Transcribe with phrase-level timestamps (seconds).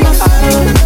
[0.00, 0.77] Voices in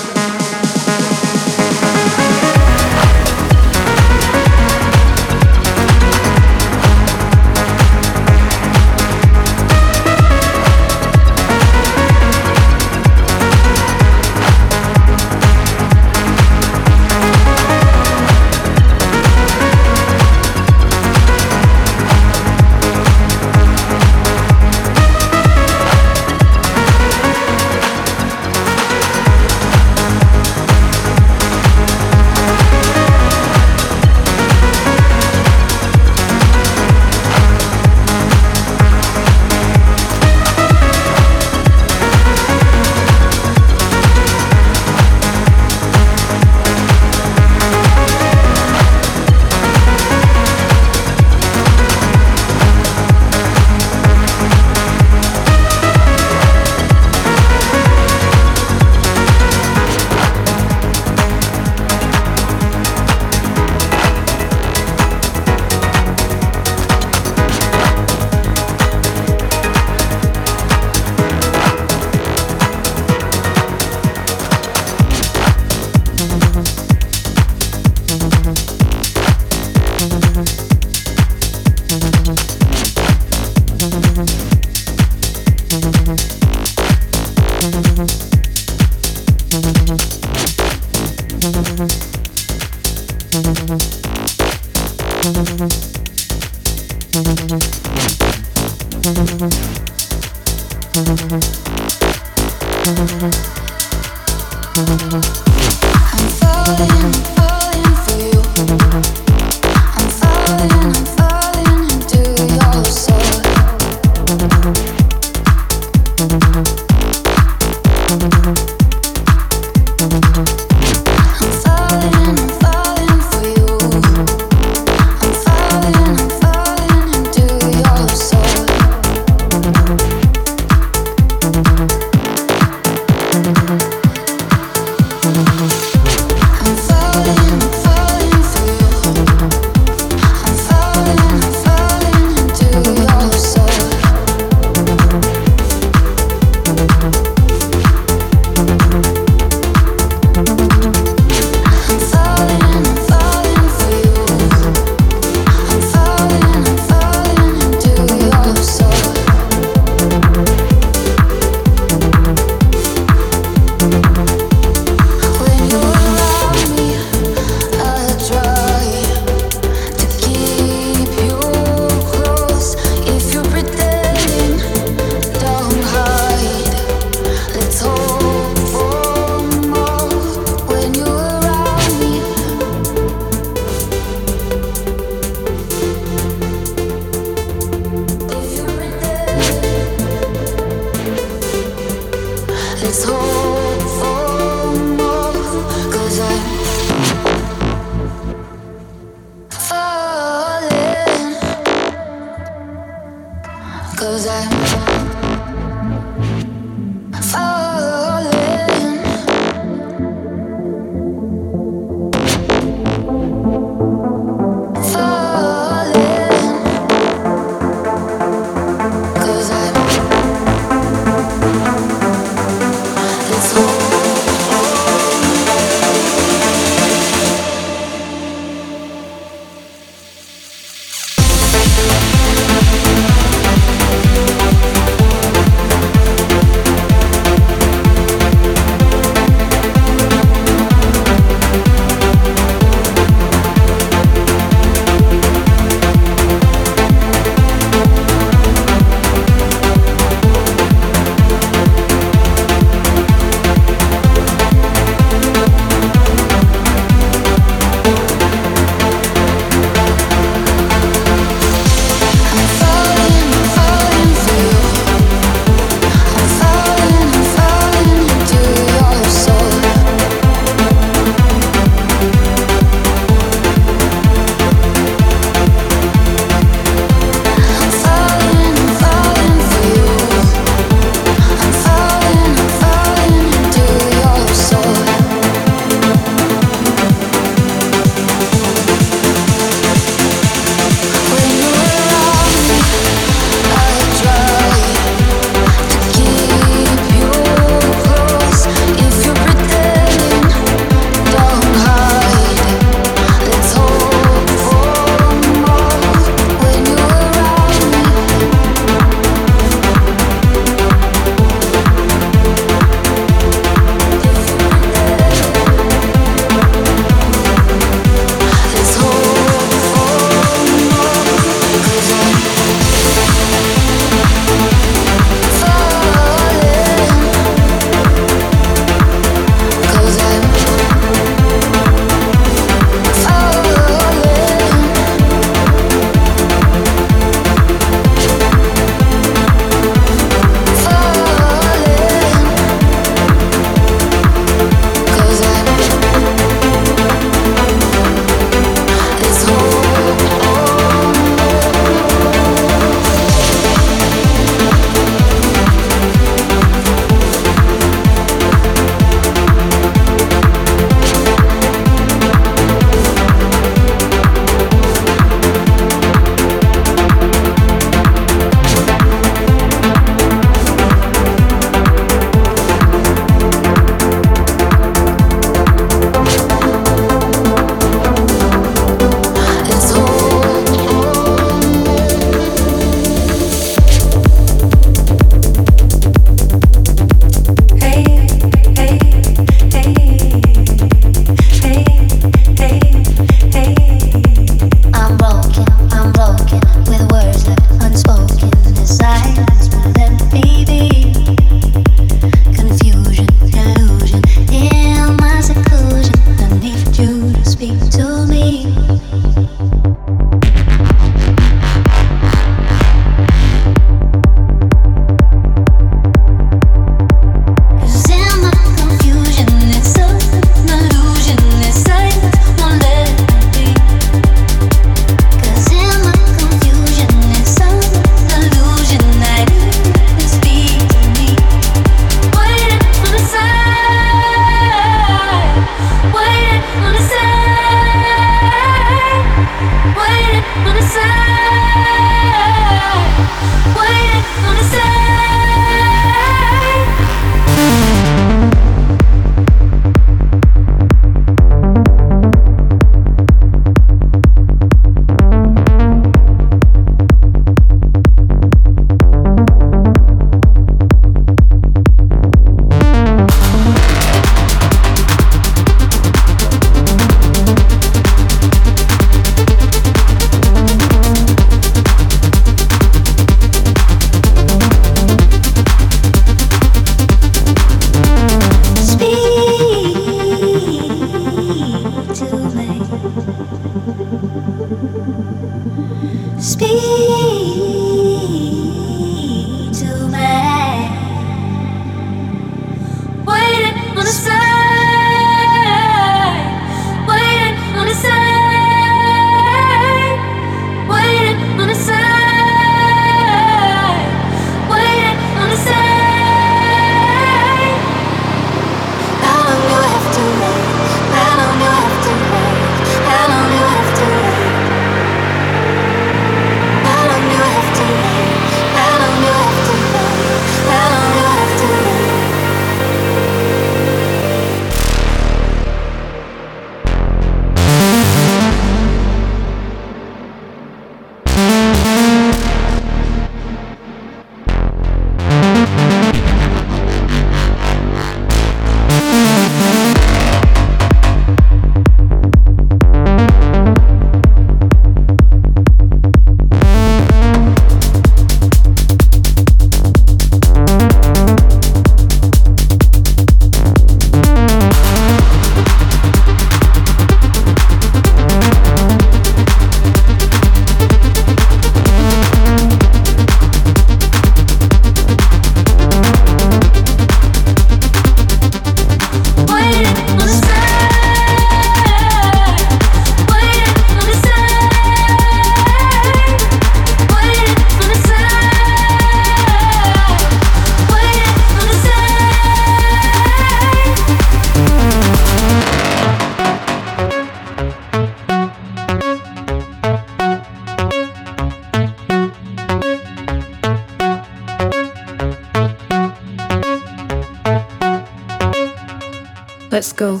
[599.76, 600.00] Go.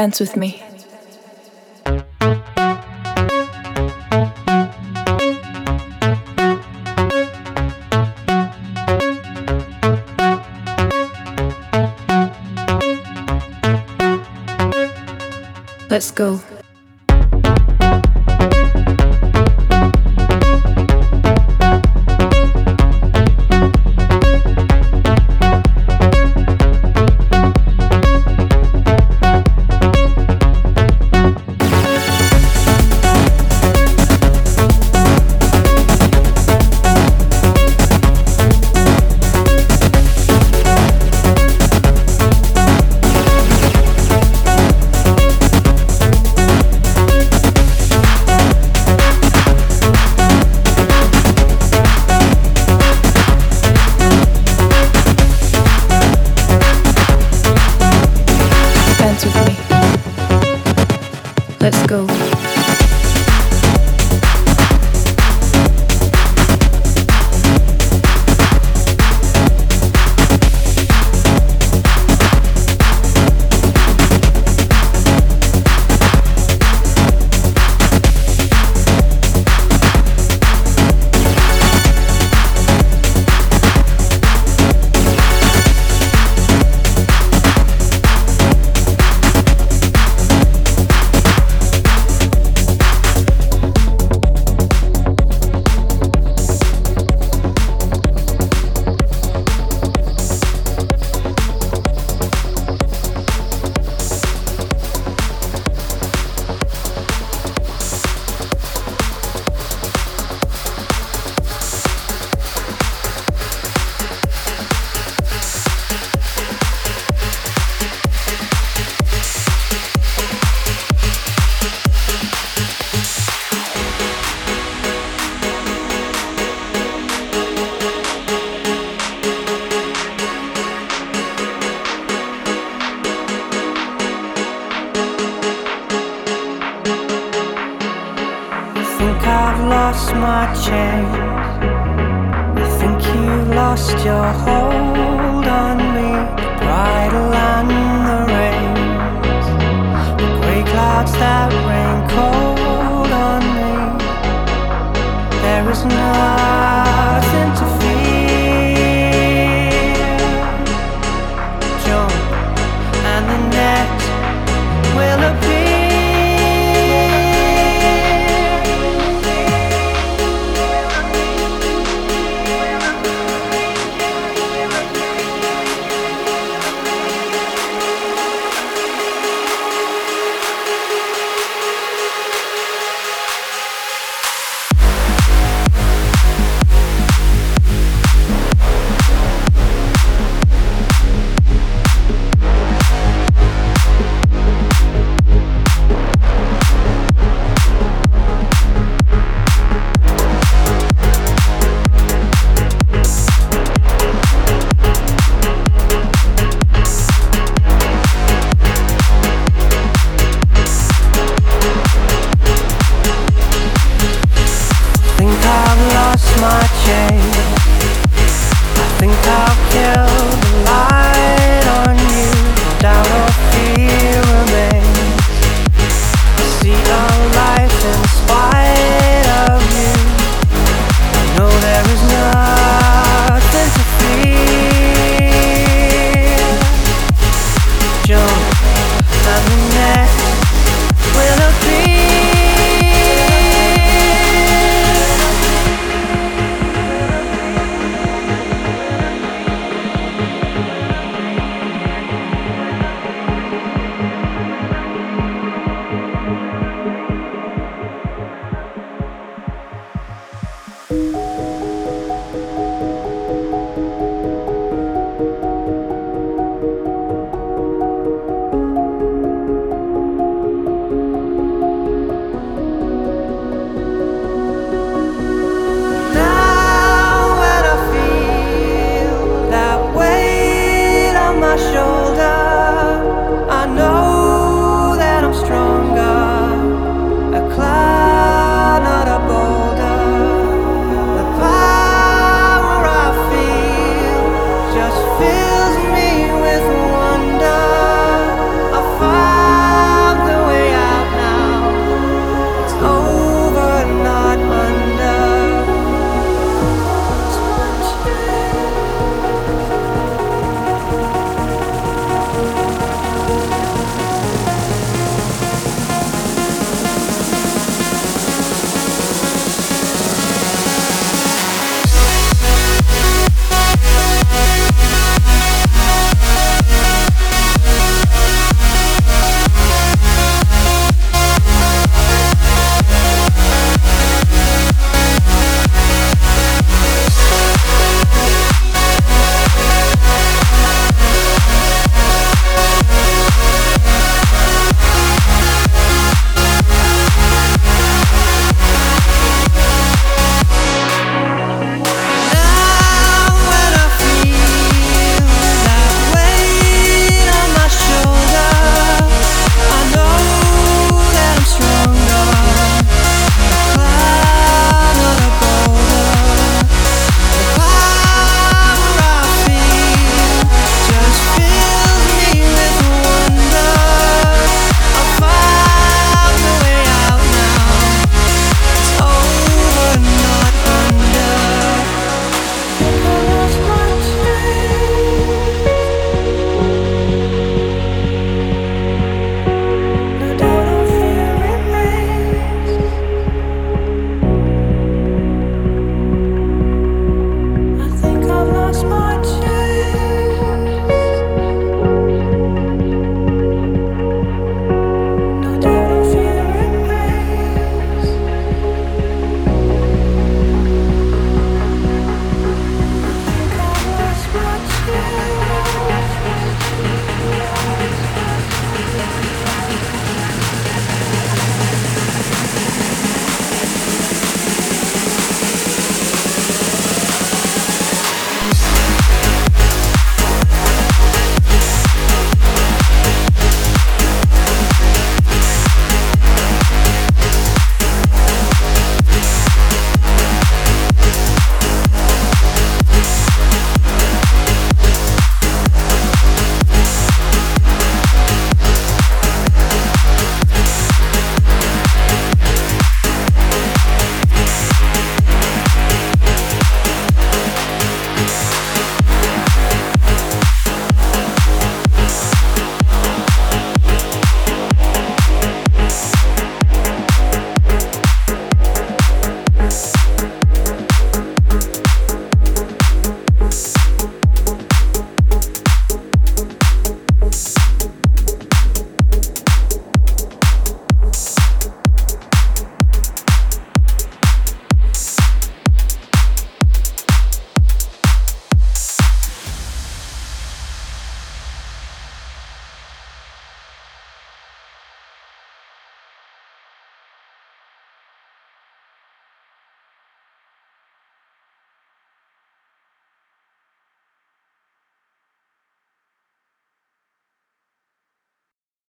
[0.00, 0.62] Dance with me.
[15.90, 16.40] Let's go.